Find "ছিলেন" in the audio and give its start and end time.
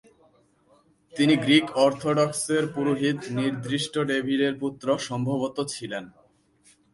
5.73-6.03